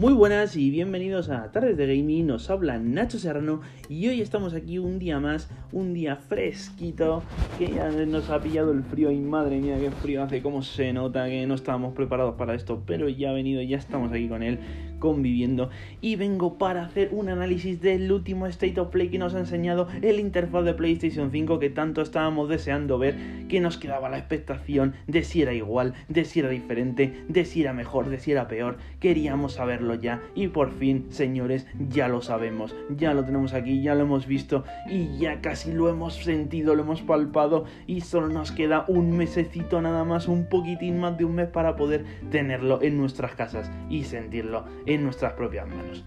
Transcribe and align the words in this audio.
Muy 0.00 0.14
buenas 0.14 0.56
y 0.56 0.70
bienvenidos 0.70 1.28
a 1.28 1.52
Tardes 1.52 1.76
de 1.76 1.86
Gaming, 1.86 2.26
nos 2.26 2.48
habla 2.48 2.78
Nacho 2.78 3.18
Serrano 3.18 3.60
y 3.90 4.08
hoy 4.08 4.22
estamos 4.22 4.54
aquí 4.54 4.78
un 4.78 4.98
día 4.98 5.20
más, 5.20 5.50
un 5.72 5.92
día 5.92 6.16
fresquito, 6.16 7.22
que 7.58 7.70
ya 7.70 7.90
nos 7.90 8.30
ha 8.30 8.40
pillado 8.40 8.72
el 8.72 8.82
frío 8.82 9.10
y 9.10 9.20
madre 9.20 9.58
mía 9.60 9.78
qué 9.78 9.90
frío 9.90 10.22
hace, 10.22 10.40
cómo 10.40 10.62
se 10.62 10.94
nota 10.94 11.26
que 11.26 11.46
no 11.46 11.52
estábamos 11.52 11.92
preparados 11.92 12.36
para 12.36 12.54
esto, 12.54 12.82
pero 12.86 13.10
ya 13.10 13.28
ha 13.28 13.34
venido, 13.34 13.60
ya 13.60 13.76
estamos 13.76 14.10
aquí 14.10 14.26
con 14.26 14.42
él 14.42 14.58
conviviendo. 15.00 15.70
Y 16.00 16.14
vengo 16.14 16.58
para 16.58 16.84
hacer 16.84 17.08
un 17.10 17.28
análisis 17.28 17.80
del 17.80 18.12
último 18.12 18.46
State 18.46 18.78
of 18.78 18.90
Play 18.90 19.08
que 19.08 19.18
nos 19.18 19.34
ha 19.34 19.40
enseñado 19.40 19.88
el 20.02 20.20
interfaz 20.20 20.64
de 20.64 20.74
PlayStation 20.74 21.32
5 21.32 21.58
que 21.58 21.70
tanto 21.70 22.02
estábamos 22.02 22.48
deseando 22.48 22.98
ver, 22.98 23.16
que 23.48 23.60
nos 23.60 23.76
quedaba 23.76 24.08
la 24.08 24.18
expectación 24.18 24.94
de 25.08 25.24
si 25.24 25.42
era 25.42 25.52
igual, 25.52 25.94
de 26.08 26.24
si 26.24 26.40
era 26.40 26.48
diferente, 26.48 27.24
de 27.28 27.44
si 27.44 27.62
era 27.62 27.72
mejor, 27.72 28.08
de 28.08 28.20
si 28.20 28.30
era 28.30 28.46
peor, 28.46 28.76
queríamos 29.00 29.54
saberlo 29.54 29.94
ya 29.94 30.20
y 30.34 30.48
por 30.48 30.70
fin, 30.72 31.06
señores, 31.08 31.66
ya 31.88 32.06
lo 32.06 32.22
sabemos, 32.22 32.76
ya 32.96 33.14
lo 33.14 33.24
tenemos 33.24 33.54
aquí, 33.54 33.82
ya 33.82 33.94
lo 33.94 34.02
hemos 34.02 34.26
visto 34.26 34.64
y 34.88 35.18
ya 35.18 35.40
casi 35.40 35.72
lo 35.72 35.88
hemos 35.88 36.14
sentido, 36.14 36.74
lo 36.74 36.82
hemos 36.82 37.02
palpado 37.02 37.64
y 37.86 38.02
solo 38.02 38.28
nos 38.28 38.52
queda 38.52 38.84
un 38.86 39.16
mesecito 39.16 39.80
nada 39.80 40.04
más, 40.04 40.28
un 40.28 40.46
poquitín 40.46 41.00
más 41.00 41.16
de 41.16 41.24
un 41.24 41.34
mes 41.34 41.48
para 41.48 41.76
poder 41.76 42.04
tenerlo 42.30 42.82
en 42.82 42.98
nuestras 42.98 43.34
casas 43.34 43.70
y 43.88 44.04
sentirlo 44.04 44.64
en 44.94 45.04
nuestras 45.04 45.34
propias 45.34 45.68
manos. 45.68 46.04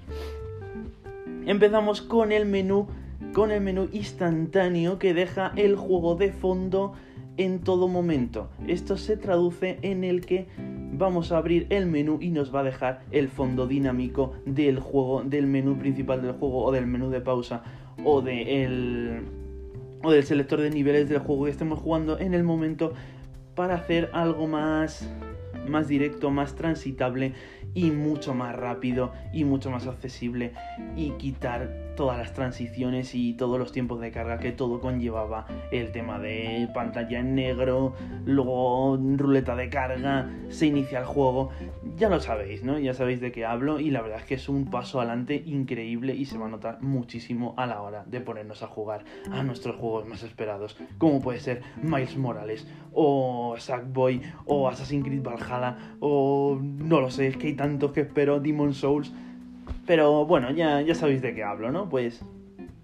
Empezamos 1.46 2.02
con 2.02 2.32
el 2.32 2.46
menú, 2.46 2.88
con 3.34 3.52
el 3.52 3.62
menú 3.62 3.90
instantáneo 3.92 5.00
que 5.00 5.14
deja 5.14 5.52
el 5.56 5.76
juego 5.76 6.16
de 6.16 6.32
fondo 6.32 6.94
en 7.38 7.60
todo 7.60 7.88
momento. 7.88 8.50
Esto 8.68 8.98
se 8.98 9.18
traduce 9.18 9.80
en 9.82 10.04
el 10.04 10.26
que 10.26 10.48
vamos 10.94 11.32
a 11.32 11.38
abrir 11.38 11.66
el 11.70 11.88
menú 11.88 12.20
y 12.22 12.30
nos 12.30 12.54
va 12.54 12.60
a 12.60 12.64
dejar 12.64 13.02
el 13.12 13.28
fondo 13.30 13.68
dinámico 13.68 14.34
del 14.46 14.80
juego, 14.80 15.24
del 15.24 15.48
menú 15.48 15.78
principal 15.78 16.22
del 16.22 16.34
juego 16.34 16.64
o 16.64 16.72
del 16.72 16.86
menú 16.86 17.10
de 17.10 17.22
pausa 17.22 17.64
o 18.04 18.22
de 18.22 19.22
o 20.04 20.12
del 20.12 20.24
selector 20.24 20.60
de 20.60 20.70
niveles 20.70 21.10
del 21.10 21.20
juego 21.20 21.46
que 21.46 21.52
estemos 21.52 21.80
jugando 21.80 22.20
en 22.20 22.34
el 22.34 22.44
momento 22.44 22.94
para 23.56 23.76
hacer 23.76 24.10
algo 24.14 24.48
más 24.48 25.10
más 25.68 25.88
directo, 25.88 26.32
más 26.32 26.56
transitable 26.56 27.34
y 27.74 27.92
mucho 27.92 28.34
más 28.34 28.56
rápido 28.56 29.12
y 29.34 29.44
mucho 29.44 29.70
más 29.70 29.88
accesible 29.88 30.54
y 30.96 31.12
quitar 31.12 31.93
todas 31.96 32.18
las 32.18 32.34
transiciones 32.34 33.16
y 33.16 33.34
todos 33.34 33.60
los 33.60 33.72
tiempos 33.72 34.00
de 34.00 34.12
carga 34.12 34.40
que 34.40 34.52
todo 34.52 34.80
conllevaba 34.80 35.46
el 35.72 35.92
tema 35.92 36.20
de 36.20 36.70
pantalla 36.74 37.20
en 37.20 37.36
negro, 37.36 37.94
luego 38.26 38.98
ruleta 39.18 39.56
de 39.56 39.70
carga, 39.70 40.30
se 40.50 40.68
inicia 40.68 41.00
el 41.00 41.06
juego, 41.06 41.50
ya 41.96 42.10
lo 42.10 42.20
sabéis, 42.20 42.64
¿no? 42.64 42.80
Ya 42.80 42.94
sabéis 42.94 43.22
de 43.22 43.32
qué 43.32 43.46
hablo 43.46 43.80
y 43.80 43.92
la 43.92 44.02
verdad 44.02 44.20
es 44.20 44.26
que 44.26 44.36
es 44.36 44.50
un 44.50 44.66
paso 44.66 45.00
adelante 45.00 45.42
increíble 45.46 46.16
y 46.16 46.26
se 46.26 46.38
va 46.38 46.46
a 46.46 46.50
notar 46.50 46.82
muchísimo 46.82 47.54
a 47.58 47.66
la 47.66 47.82
hora 47.82 48.04
de 48.06 48.22
ponernos 48.22 48.64
a 48.64 48.68
jugar 48.68 49.06
a 49.32 49.44
nuestros 49.44 49.76
juegos 49.76 50.08
más 50.08 50.24
esperados, 50.24 50.78
como 50.98 51.22
puede 51.22 51.40
ser 51.40 51.62
Miles 51.82 52.18
Morales 52.18 52.68
o 52.92 53.56
Sackboy 53.58 54.22
o 54.46 54.68
Assassin's 54.68 55.06
Creed 55.06 55.24
Valhalla 55.24 55.96
o 56.00 56.60
no 56.62 57.02
lo 57.02 57.12
sé, 57.12 57.28
es 57.28 57.38
que 57.38 57.48
hay 57.48 57.54
tantos 57.54 57.92
que 57.92 58.02
espero, 58.02 58.40
Demon 58.40 58.74
Souls 58.74 59.12
pero 59.86 60.26
bueno, 60.26 60.52
ya, 60.52 60.82
ya 60.82 60.96
sabéis 60.96 61.22
de 61.22 61.34
qué 61.34 61.44
hablo, 61.44 61.72
¿no? 61.72 61.90
Pues 61.90 62.24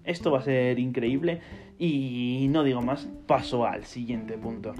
esto 0.04 0.30
va 0.30 0.38
a 0.38 0.42
ser 0.42 0.78
increíble 0.78 1.40
y 1.78 2.46
no 2.50 2.62
digo 2.62 2.82
más, 2.82 3.08
paso 3.26 3.64
al 3.64 3.84
siguiente 3.84 4.36
punto. 4.36 4.74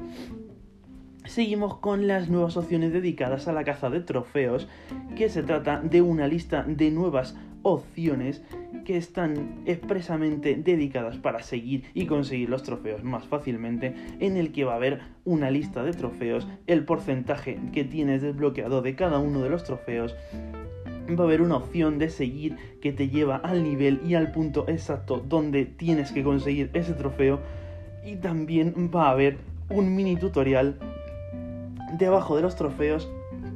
Seguimos 1.24 1.76
con 1.76 2.06
las 2.06 2.28
nuevas 2.28 2.56
opciones 2.56 2.92
dedicadas 2.92 3.46
a 3.46 3.52
la 3.52 3.64
caza 3.64 3.90
de 3.90 4.00
trofeos, 4.00 4.68
que 5.16 5.28
se 5.28 5.42
trata 5.42 5.80
de 5.80 6.02
una 6.02 6.26
lista 6.26 6.64
de 6.64 6.90
nuevas 6.90 7.36
opciones 7.62 8.42
que 8.84 8.96
están 8.96 9.62
expresamente 9.66 10.56
dedicadas 10.56 11.18
para 11.18 11.42
seguir 11.42 11.84
y 11.94 12.06
conseguir 12.06 12.48
los 12.48 12.62
trofeos 12.62 13.04
más 13.04 13.26
fácilmente, 13.26 13.94
en 14.18 14.36
el 14.36 14.50
que 14.50 14.64
va 14.64 14.72
a 14.72 14.76
haber 14.76 15.00
una 15.24 15.50
lista 15.50 15.82
de 15.82 15.92
trofeos, 15.92 16.48
el 16.66 16.84
porcentaje 16.84 17.60
que 17.72 17.84
tienes 17.84 18.22
desbloqueado 18.22 18.82
de 18.82 18.94
cada 18.96 19.18
uno 19.18 19.42
de 19.42 19.50
los 19.50 19.62
trofeos, 19.64 20.16
va 21.18 21.24
a 21.24 21.26
haber 21.26 21.42
una 21.42 21.56
opción 21.56 21.98
de 21.98 22.08
seguir 22.08 22.56
que 22.80 22.92
te 22.92 23.08
lleva 23.08 23.36
al 23.36 23.62
nivel 23.62 24.00
y 24.06 24.14
al 24.14 24.32
punto 24.32 24.66
exacto 24.68 25.22
donde 25.26 25.64
tienes 25.64 26.12
que 26.12 26.22
conseguir 26.22 26.70
ese 26.74 26.94
trofeo. 26.94 27.40
Y 28.04 28.16
también 28.16 28.90
va 28.94 29.08
a 29.08 29.10
haber 29.10 29.38
un 29.68 29.94
mini 29.94 30.16
tutorial 30.16 30.78
debajo 31.98 32.36
de 32.36 32.42
los 32.42 32.56
trofeos 32.56 33.10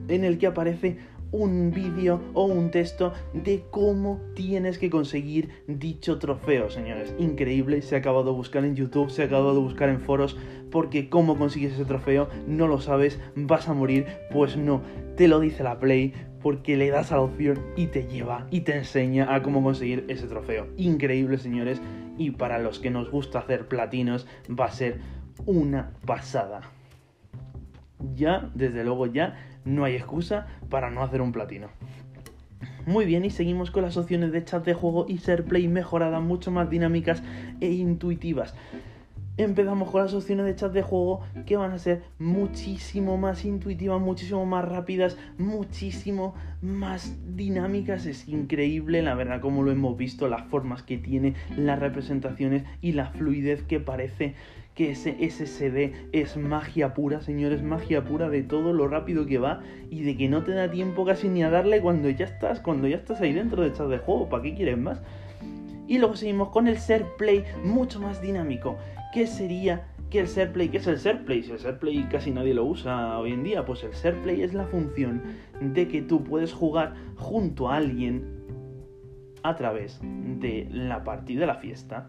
en 0.09 0.25
el 0.25 0.39
que 0.39 0.47
aparece 0.47 0.99
un 1.35 1.73
vídeo 1.73 2.21
o 2.33 2.45
un 2.45 2.71
texto 2.71 3.13
de 3.33 3.65
cómo 3.73 4.21
tienes 4.35 4.79
que 4.79 4.89
conseguir 4.89 5.49
dicho 5.67 6.21
trofeo, 6.21 6.71
señores. 6.71 7.13
Increíble, 7.19 7.83
se 7.83 7.97
ha 7.97 7.99
acabado 7.99 8.27
de 8.27 8.37
buscar 8.37 8.65
en 8.65 8.77
YouTube, 8.77 9.11
se 9.11 9.23
ha 9.23 9.27
acabado 9.27 9.53
de 9.53 9.61
buscar 9.61 9.89
en 9.89 10.01
foros, 10.01 10.37
porque 10.71 11.09
cómo 11.09 11.37
consigues 11.37 11.73
ese 11.73 11.85
trofeo, 11.85 12.29
no 12.47 12.69
lo 12.69 12.81
sabes, 12.81 13.19
vas 13.35 13.69
a 13.69 13.75
morir, 13.75 14.07
pues 14.31 14.57
no, 14.57 14.83
te 15.17 15.27
lo 15.27 15.41
dice 15.41 15.65
la 15.65 15.81
Play, 15.81 16.15
porque 16.45 16.77
le 16.77 16.91
das 16.91 17.11
a 17.11 17.15
la 17.15 17.23
opción 17.23 17.59
y 17.75 17.87
te 17.87 18.07
lleva 18.07 18.47
y 18.51 18.61
te 18.61 18.77
enseña 18.77 19.35
a 19.35 19.43
cómo 19.43 19.63
conseguir 19.63 20.05
ese 20.09 20.27
trofeo. 20.27 20.69
Increíble, 20.77 21.39
señores, 21.39 21.81
y 22.19 22.33
para 22.33 22.59
los 22.59 22.79
que 22.79 22.91
nos 22.91 23.11
gusta 23.11 23.39
hacer 23.39 23.67
platinos 23.67 24.27
va 24.49 24.67
a 24.67 24.71
ser 24.71 25.01
una 25.47 25.95
pasada. 26.05 26.61
Ya, 28.15 28.51
desde 28.55 28.85
luego 28.85 29.07
ya, 29.07 29.39
no 29.65 29.85
hay 29.85 29.95
excusa 29.95 30.47
para 30.69 30.91
no 30.91 31.03
hacer 31.03 31.23
un 31.23 31.33
platino. 31.33 31.69
Muy 32.85 33.07
bien, 33.07 33.25
y 33.25 33.31
seguimos 33.31 33.71
con 33.71 33.83
las 33.83 33.97
opciones 33.97 34.31
de 34.31 34.45
chat 34.45 34.67
de 34.67 34.75
juego 34.75 35.07
y 35.09 35.17
ser 35.17 35.47
play 35.47 35.67
mejoradas, 35.67 36.23
mucho 36.23 36.51
más 36.51 36.69
dinámicas 36.69 37.23
e 37.63 37.71
intuitivas 37.71 38.55
empezamos 39.37 39.91
con 39.91 40.03
las 40.03 40.15
opciones 40.15 40.47
de 40.47 40.55
chat 40.55 40.73
de 40.73 40.83
juego 40.83 41.23
que 41.47 41.57
van 41.57 41.73
a 41.73 41.79
ser 41.79 42.03
muchísimo 42.19 43.17
más 43.17 43.45
intuitivas, 43.45 44.01
muchísimo 44.01 44.47
más 44.47 44.65
rápidas, 44.65 45.17
muchísimo 45.39 46.35
más 46.63 47.17
dinámicas. 47.37 48.07
Es 48.07 48.29
increíble, 48.29 49.03
la 49.03 49.15
verdad, 49.15 49.41
como 49.41 49.63
lo 49.63 49.73
hemos 49.73 49.97
visto, 49.97 50.29
las 50.29 50.45
formas 50.45 50.83
que 50.83 50.99
tiene, 50.99 51.35
las 51.57 51.79
representaciones 51.79 52.65
y 52.81 52.93
la 52.93 53.11
fluidez 53.11 53.63
que 53.63 53.81
parece 53.81 54.35
que 54.75 54.91
ese 54.91 55.17
SSD 55.31 56.11
es 56.13 56.37
magia 56.37 56.95
pura, 56.95 57.21
señores, 57.21 57.63
magia 57.63 58.05
pura 58.05 58.29
de 58.29 58.43
todo 58.43 58.73
lo 58.73 58.89
rápido 58.89 59.25
que 59.25 59.39
va 59.39 59.63
y 59.89 60.03
de 60.03 60.17
que 60.17 60.29
no 60.29 60.43
te 60.43 60.53
da 60.53 60.69
tiempo 60.69 61.05
casi 61.05 61.29
ni 61.29 61.45
a 61.45 61.51
darle 61.51 61.81
cuando 61.81 62.11
ya 62.11 62.25
estás, 62.25 62.59
cuando 62.59 62.89
ya 62.89 62.97
estás 62.97 63.21
ahí 63.21 63.33
dentro 63.33 63.63
del 63.63 63.73
chat 63.73 63.87
de 63.87 63.99
juego. 63.99 64.29
¿Para 64.29 64.43
qué 64.43 64.55
quieres 64.55 64.79
más? 64.79 65.01
Y 65.87 65.99
luego 65.99 66.17
seguimos 66.17 66.49
con 66.49 66.69
el 66.69 66.79
ser 66.79 67.05
play 67.17 67.45
mucho 67.63 68.01
más 68.01 68.23
dinámico. 68.23 68.77
¿Qué 69.13 69.27
sería 69.27 69.87
que 70.11 70.21
el 70.21 70.27
SharePlay? 70.27 70.69
¿Qué 70.69 70.79
es 70.79 70.87
el 70.87 70.97
SharePlay? 70.97 71.43
Si 71.43 71.53
el 71.53 71.59
SharePlay 71.59 72.09
casi 72.09 72.31
nadie 72.31 72.55
lo 72.55 72.65
usa 72.65 73.19
hoy 73.19 73.33
en 73.33 73.45
día, 73.45 73.65
pues 73.65 73.85
el 73.85 73.93
SharePlay 73.93 74.43
es 74.43 74.55
la 74.55 74.67
función 74.67 75.23
de 75.61 75.89
que 75.89 76.03
tú 76.03 76.25
puedes 76.25 76.53
jugar 76.53 76.95
junto 77.17 77.69
a 77.69 77.77
alguien 77.77 78.25
a 79.43 79.55
través 79.57 80.01
de 80.03 80.69
la 80.71 81.05
partida 81.05 81.41
de 81.41 81.47
la 81.47 81.57
fiesta. 81.57 82.09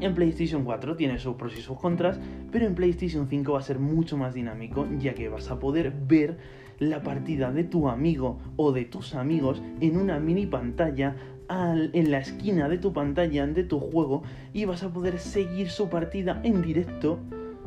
En 0.00 0.14
PlayStation 0.14 0.64
4 0.64 0.94
tiene 0.96 1.18
sus 1.18 1.34
pros 1.34 1.58
y 1.58 1.62
sus 1.62 1.78
contras, 1.78 2.20
pero 2.52 2.66
en 2.66 2.74
PlayStation 2.74 3.28
5 3.28 3.52
va 3.52 3.58
a 3.58 3.62
ser 3.62 3.78
mucho 3.78 4.16
más 4.16 4.34
dinámico, 4.34 4.86
ya 4.98 5.14
que 5.14 5.28
vas 5.28 5.50
a 5.50 5.58
poder 5.58 5.92
ver 6.06 6.38
la 6.78 7.02
partida 7.02 7.50
de 7.50 7.64
tu 7.64 7.88
amigo 7.88 8.38
o 8.56 8.70
de 8.72 8.84
tus 8.84 9.14
amigos 9.14 9.62
en 9.80 9.96
una 9.96 10.20
mini 10.20 10.46
pantalla 10.46 11.16
en 11.48 12.10
la 12.10 12.18
esquina 12.18 12.68
de 12.68 12.78
tu 12.78 12.92
pantalla, 12.92 13.46
de 13.46 13.64
tu 13.64 13.80
juego, 13.80 14.22
y 14.52 14.64
vas 14.64 14.82
a 14.82 14.92
poder 14.92 15.18
seguir 15.18 15.70
su 15.70 15.88
partida 15.88 16.40
en 16.44 16.62
directo, 16.62 17.18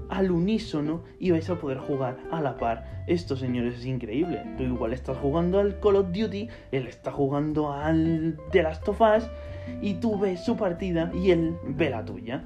al 0.09 0.31
unísono, 0.31 1.03
y 1.19 1.31
vais 1.31 1.49
a 1.49 1.57
poder 1.57 1.77
jugar 1.77 2.17
a 2.31 2.41
la 2.41 2.57
par. 2.57 3.03
Esto, 3.07 3.35
señores, 3.35 3.79
es 3.79 3.85
increíble. 3.85 4.43
Tú 4.57 4.63
igual 4.63 4.93
estás 4.93 5.17
jugando 5.17 5.59
al 5.59 5.79
Call 5.79 5.95
of 5.95 6.11
Duty, 6.11 6.49
él 6.72 6.87
está 6.87 7.11
jugando 7.11 7.72
al 7.72 8.37
The 8.51 8.63
Last 8.63 8.87
of 8.89 9.01
Us, 9.01 9.23
y 9.81 9.95
tú 9.95 10.19
ves 10.19 10.43
su 10.43 10.57
partida 10.57 11.11
y 11.13 11.31
él 11.31 11.55
ve 11.63 11.89
la 11.89 12.03
tuya 12.03 12.43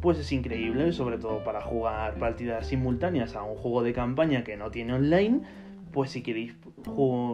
pues 0.00 0.18
es 0.18 0.32
increíble, 0.32 0.92
sobre 0.92 1.18
todo 1.18 1.44
para 1.44 1.60
jugar 1.60 2.14
partidas 2.14 2.66
simultáneas 2.66 3.36
a 3.36 3.42
un 3.42 3.56
juego 3.56 3.82
de 3.82 3.92
campaña 3.92 4.44
que 4.44 4.56
no 4.56 4.70
tiene 4.70 4.94
online, 4.94 5.42
pues 5.92 6.10
si 6.10 6.22
queréis, 6.22 6.54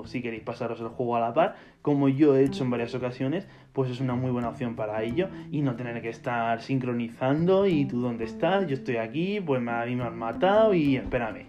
si 0.06 0.22
queréis 0.22 0.42
pasaros 0.42 0.80
el 0.80 0.88
juego 0.88 1.16
a 1.16 1.20
la 1.20 1.34
par, 1.34 1.56
como 1.82 2.08
yo 2.08 2.36
he 2.36 2.44
hecho 2.44 2.64
en 2.64 2.70
varias 2.70 2.94
ocasiones, 2.94 3.46
pues 3.72 3.90
es 3.90 4.00
una 4.00 4.14
muy 4.14 4.30
buena 4.30 4.48
opción 4.48 4.74
para 4.74 5.02
ello 5.02 5.28
y 5.50 5.62
no 5.62 5.76
tener 5.76 6.00
que 6.02 6.08
estar 6.08 6.60
sincronizando 6.62 7.66
y 7.66 7.84
tú 7.84 8.00
dónde 8.00 8.24
estás, 8.24 8.66
yo 8.66 8.74
estoy 8.74 8.96
aquí, 8.96 9.40
pues 9.40 9.66
a 9.66 9.84
mí 9.84 9.96
me 9.96 10.04
han 10.04 10.18
matado 10.18 10.74
y 10.74 10.96
espérame. 10.96 11.46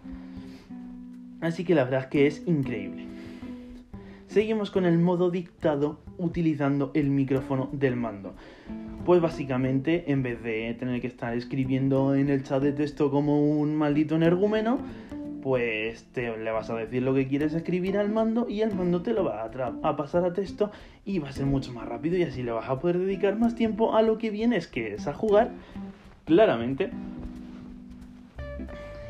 Así 1.41 1.63
que 1.63 1.75
la 1.75 1.83
verdad 1.83 2.01
es 2.01 2.07
que 2.07 2.27
es 2.27 2.47
increíble. 2.47 3.05
Seguimos 4.27 4.71
con 4.71 4.85
el 4.85 4.97
modo 4.97 5.31
dictado 5.31 5.99
utilizando 6.17 6.91
el 6.93 7.09
micrófono 7.09 7.69
del 7.71 7.95
mando. 7.95 8.35
Pues 9.05 9.21
básicamente, 9.21 10.11
en 10.11 10.21
vez 10.21 10.43
de 10.43 10.75
tener 10.77 10.99
que 10.99 11.07
estar 11.07 11.33
escribiendo 11.33 12.13
en 12.13 12.29
el 12.29 12.43
chat 12.43 12.61
de 12.61 12.73
texto 12.73 13.09
como 13.09 13.41
un 13.41 13.75
maldito 13.75 14.15
energúmeno, 14.15 14.79
pues 15.47 16.03
te 16.11 16.37
le 16.37 16.51
vas 16.51 16.69
a 16.69 16.75
decir 16.75 17.01
lo 17.01 17.13
que 17.13 17.25
quieres 17.25 17.53
escribir 17.53 17.97
al 17.97 18.09
mando 18.09 18.49
y 18.49 18.63
el 18.63 18.75
mando 18.75 19.01
te 19.01 19.13
lo 19.13 19.23
va 19.23 19.43
a, 19.43 19.89
a, 19.89 19.95
pasar 19.95 20.25
a 20.25 20.33
texto 20.33 20.71
y 21.05 21.19
va 21.19 21.29
a 21.29 21.31
ser 21.31 21.45
mucho 21.45 21.71
más 21.71 21.87
rápido 21.87 22.17
y 22.17 22.23
así 22.23 22.43
le 22.43 22.51
vas 22.51 22.69
a 22.69 22.81
poder 22.81 22.97
dedicar 22.97 23.37
más 23.37 23.55
tiempo 23.55 23.95
a 23.95 24.01
lo 24.01 24.17
que 24.17 24.29
vienes, 24.29 24.67
que 24.67 24.95
es 24.95 25.07
a 25.07 25.13
jugar, 25.13 25.51
claramente. 26.25 26.91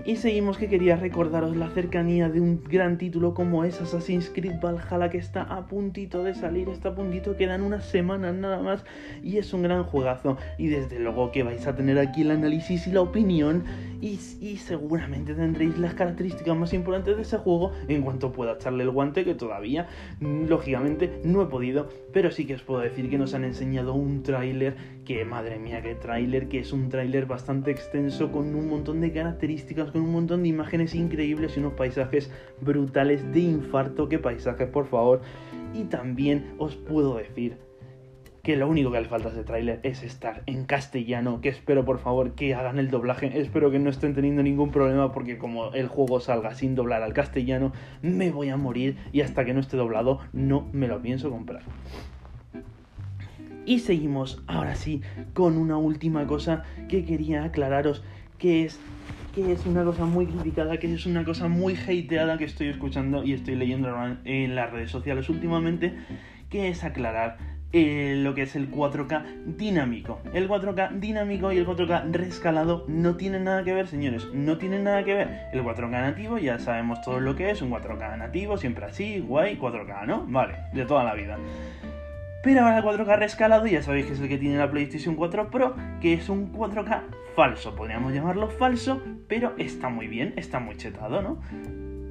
Y 0.08 0.16
seguimos 0.16 0.58
que 0.58 0.70
quería 0.70 0.96
recordaros 0.96 1.58
la 1.58 1.70
cercanía 1.70 2.30
de 2.30 2.40
un 2.40 2.64
gran 2.64 2.98
título 2.98 3.34
como 3.34 3.66
es 3.66 3.82
Assassin's 3.82 4.32
Creed 4.34 4.62
Valhalla 4.62 5.10
que 5.10 5.18
está 5.18 5.42
a 5.42 5.68
puntito 5.68 6.24
de 6.24 6.34
salir, 6.34 6.70
está 6.70 6.90
a 6.90 6.96
puntito, 6.96 7.36
quedan 7.36 7.62
unas 7.62 7.84
semanas 7.84 8.34
nada 8.34 8.62
más 8.62 8.86
y 9.22 9.38
es 9.38 9.54
un 9.54 9.64
gran 9.64 9.84
juegazo. 9.84 10.38
Y 10.58 10.68
desde 10.68 10.98
luego 10.98 11.34
que 11.34 11.44
vais 11.44 11.68
a 11.68 11.76
tener 11.76 12.00
aquí 12.00 12.22
el 12.22 12.32
análisis 12.32 12.88
y 12.88 12.94
la 12.94 13.02
opinión 13.02 13.66
y, 14.00 14.18
y 14.40 14.56
seguramente 14.56 15.34
tendréis 15.34 15.78
las 15.78 15.94
características 15.94 16.56
más 16.56 16.72
importantes 16.72 17.18
de 17.18 17.24
ese 17.24 17.38
juego 17.40 17.74
en 17.90 18.02
cuanto 18.02 18.32
pueda 18.32 18.54
echarle 18.54 18.84
el 18.84 18.92
guante 18.92 19.26
que 19.26 19.36
todavía 19.36 19.88
lógicamente 20.22 21.20
no 21.26 21.42
he 21.42 21.48
podido 21.48 21.90
pero 22.14 22.32
sí 22.32 22.46
que 22.46 22.54
os 22.54 22.62
puedo 22.62 22.82
decir 22.82 23.10
que 23.10 23.18
nos 23.18 23.34
han 23.34 23.44
enseñado 23.44 23.94
un 23.94 24.24
tráiler 24.24 24.76
que 25.08 25.24
madre 25.24 25.58
mía 25.58 25.82
qué 25.82 25.96
tráiler 25.96 26.50
que 26.50 26.60
es 26.60 26.74
un 26.74 26.90
tráiler 26.90 27.28
bastante 27.28 27.72
extenso 27.72 28.30
con 28.30 28.54
un 28.54 28.68
montón 28.68 29.00
de 29.00 29.14
características 29.14 29.96
un 29.96 30.12
montón 30.12 30.44
de 30.44 30.50
imágenes 30.50 30.94
increíbles 30.96 31.56
y 31.56 31.62
unos 31.62 31.76
paisajes 31.76 32.30
brutales 32.60 33.32
de 33.32 33.40
infarto. 33.40 34.10
que 34.10 34.20
paisajes, 34.20 34.68
por 34.68 34.86
favor! 34.86 35.22
Y 35.74 35.86
también 35.86 36.56
os 36.58 36.76
puedo 36.76 37.16
decir 37.16 37.56
que 38.44 38.58
lo 38.58 38.68
único 38.68 38.92
que 38.92 39.00
le 39.00 39.08
falta 39.08 39.30
a 39.30 39.32
ese 39.32 39.46
tráiler 39.46 39.80
es 39.84 40.04
estar 40.04 40.44
en 40.46 40.66
castellano, 40.66 41.40
que 41.40 41.48
espero 41.48 41.86
por 41.86 42.00
favor 42.00 42.36
que 42.36 42.54
hagan 42.54 42.78
el 42.78 42.90
doblaje, 42.90 43.40
espero 43.40 43.72
que 43.72 43.80
no 43.80 43.90
estén 43.90 44.14
teniendo 44.14 44.44
ningún 44.44 44.72
problema 44.72 45.14
porque 45.14 45.38
como 45.38 45.72
el 45.72 45.88
juego 45.88 46.20
salga 46.20 46.54
sin 46.54 46.76
doblar 46.76 47.02
al 47.02 47.14
castellano, 47.14 47.72
me 48.02 48.30
voy 48.30 48.50
a 48.50 48.58
morir 48.58 48.98
y 49.14 49.22
hasta 49.22 49.46
que 49.46 49.54
no 49.54 49.62
esté 49.62 49.78
doblado 49.78 50.20
no 50.34 50.68
me 50.74 50.90
lo 50.90 51.02
pienso 51.02 51.30
comprar. 51.30 51.64
Y 53.68 53.80
seguimos 53.80 54.42
ahora 54.48 54.76
sí 54.76 55.02
con 55.34 55.58
una 55.58 55.76
última 55.76 56.26
cosa 56.26 56.64
que 56.88 57.04
quería 57.04 57.44
aclararos, 57.44 58.02
que 58.40 58.64
es 58.64 58.80
que 59.36 59.52
es 59.52 59.66
una 59.66 59.84
cosa 59.84 60.06
muy 60.06 60.26
criticada, 60.26 60.78
que 60.78 60.92
es 60.92 61.06
una 61.06 61.26
cosa 61.26 61.50
muy 61.50 61.76
hateada 61.76 62.38
que 62.38 62.46
estoy 62.46 62.70
escuchando 62.70 63.26
y 63.26 63.34
estoy 63.34 63.56
leyendo 63.56 63.90
en 64.24 64.56
las 64.56 64.72
redes 64.72 64.90
sociales 64.90 65.28
últimamente, 65.28 65.94
que 66.50 66.70
es 66.70 66.86
aclarar 66.86 67.38
eh, 67.74 68.16
lo 68.18 68.34
que 68.34 68.44
es 68.44 68.56
el 68.56 68.72
4K 68.72 69.58
dinámico. 69.58 70.22
El 70.34 70.48
4K 70.48 71.00
dinámico 71.00 71.52
y 71.52 71.58
el 71.58 71.68
4K 71.68 72.10
rescalado 72.14 72.86
no 72.88 73.18
tienen 73.18 73.44
nada 73.44 73.66
que 73.66 73.74
ver, 73.74 73.88
señores, 73.88 74.30
no 74.34 74.58
tienen 74.58 74.86
nada 74.86 75.04
que 75.04 75.14
ver. 75.14 75.50
El 75.52 75.62
4K 75.62 75.90
nativo 75.92 76.38
ya 76.38 76.58
sabemos 76.58 77.02
todo 77.02 77.20
lo 77.20 77.36
que 77.36 77.50
es, 77.50 77.62
un 77.62 77.70
4K 77.70 78.18
nativo, 78.18 78.58
siempre 78.58 78.86
así, 78.86 79.20
guay, 79.20 79.58
4K, 79.60 80.06
¿no? 80.06 80.26
Vale, 80.26 80.56
de 80.74 80.86
toda 80.86 81.04
la 81.04 81.14
vida. 81.14 81.38
Pero 82.48 82.62
ahora 82.62 82.78
el 82.78 82.84
4K 82.86 83.18
rescalado 83.18 83.68
ya 83.68 83.82
sabéis 83.82 84.06
que 84.06 84.14
es 84.14 84.22
el 84.22 84.30
que 84.30 84.38
tiene 84.38 84.58
la 84.58 84.72
PlayStation 84.72 85.16
4 85.16 85.52
Pro, 85.52 85.76
que 86.00 86.14
es 86.14 86.30
un 86.30 86.54
4K 86.54 87.02
falso, 87.36 87.76
podríamos 87.76 88.14
llamarlo 88.14 88.48
falso, 88.48 89.04
pero 89.28 89.54
está 89.58 89.90
muy 89.90 90.08
bien, 90.08 90.34
está 90.38 90.62
muy 90.62 90.78
chetado, 90.78 91.22
¿no? 91.22 91.42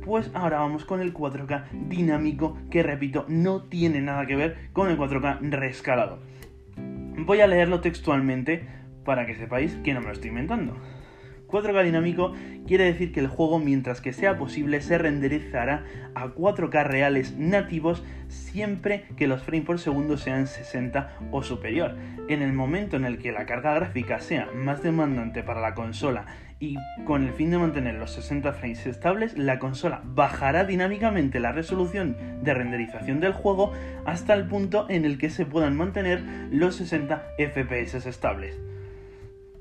Pues 0.05 0.31
ahora 0.35 0.59
vamos 0.59 0.85
con 0.85 1.01
el 1.01 1.15
4K 1.15 1.89
dinámico, 1.89 2.59
que 2.71 2.83
repito, 2.83 3.25
no 3.29 3.63
tiene 3.63 4.03
nada 4.03 4.27
que 4.27 4.37
ver 4.37 4.69
con 4.75 4.91
el 4.91 4.99
4K 4.99 5.39
rescalado. 5.53 6.19
Voy 6.77 7.41
a 7.41 7.47
leerlo 7.47 7.81
textualmente 7.81 8.69
para 9.07 9.25
que 9.25 9.37
sepáis 9.37 9.75
que 9.77 9.95
no 9.95 10.01
me 10.01 10.09
lo 10.09 10.13
estoy 10.13 10.29
inventando. 10.29 10.77
4K 11.49 11.85
dinámico 11.85 12.33
quiere 12.67 12.85
decir 12.85 13.13
que 13.13 13.21
el 13.21 13.29
juego, 13.29 13.59
mientras 13.59 14.01
que 14.01 14.13
sea 14.13 14.37
posible, 14.37 14.81
se 14.81 14.99
renderizará 14.99 15.85
a 16.15 16.27
4K 16.29 16.85
reales 16.85 17.37
nativos 17.37 18.05
siempre 18.29 19.05
que 19.17 19.29
los 19.29 19.43
frames 19.43 19.67
por 19.67 19.79
segundo 19.79 20.17
sean 20.17 20.47
60 20.47 21.19
o 21.31 21.43
superior. 21.43 21.97
En 22.29 22.43
el 22.43 22.53
momento 22.53 22.97
en 22.97 23.05
el 23.05 23.19
que 23.19 23.33
la 23.33 23.47
carga 23.47 23.75
gráfica 23.75 24.19
sea 24.19 24.49
más 24.55 24.83
demandante 24.83 25.43
para 25.43 25.61
la 25.61 25.75
consola 25.75 26.27
y 26.59 26.77
con 27.05 27.25
el 27.25 27.33
fin 27.33 27.51
de 27.51 27.59
mantener 27.59 27.95
los 27.97 28.13
60 28.13 28.53
frames 28.55 28.87
estables, 28.87 29.37
la 29.37 29.59
consola 29.59 30.03
bajará 30.05 30.65
dinámicamente 30.65 31.39
la 31.39 31.53
resolución 31.53 32.17
de 32.43 32.55
renderización 32.55 33.21
del 33.21 33.33
juego 33.33 33.73
hasta 34.07 34.35
el 34.35 34.47
punto 34.47 34.87
en 34.89 35.05
el 35.05 35.19
que 35.19 35.31
se 35.31 35.45
puedan 35.45 35.77
mantener 35.77 36.23
los 36.51 36.77
60 36.77 37.23
FPS 37.39 38.07
estables. 38.07 38.59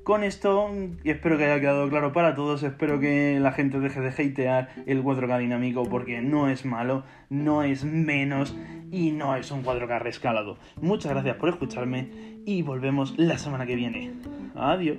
Con 0.06 0.22
esto, 0.22 0.70
espero 1.02 1.36
que 1.36 1.46
haya 1.46 1.58
quedado 1.58 1.88
claro 1.88 2.12
para 2.12 2.36
todos, 2.36 2.62
espero 2.62 3.00
que 3.00 3.40
la 3.40 3.50
gente 3.50 3.80
deje 3.80 4.00
de 4.00 4.10
hatear 4.10 4.68
el 4.86 5.02
4K 5.02 5.40
dinámico 5.40 5.82
porque 5.88 6.22
no 6.22 6.48
es 6.48 6.64
malo, 6.64 7.02
no 7.28 7.64
es 7.64 7.82
menos 7.82 8.56
y 8.92 9.10
no 9.10 9.34
es 9.34 9.50
un 9.50 9.64
4K 9.64 9.98
rescalado. 9.98 10.58
Muchas 10.80 11.10
gracias 11.10 11.34
por 11.38 11.48
escucharme 11.48 12.38
y 12.46 12.62
volvemos 12.62 13.18
la 13.18 13.36
semana 13.36 13.66
que 13.66 13.74
viene. 13.74 14.12
Adiós. 14.54 14.98